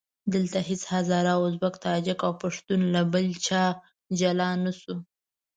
[0.33, 3.63] دلته هېڅ هزاره، ازبک، تاجک او پښتون له بل چا
[4.19, 4.95] جلا نه شو.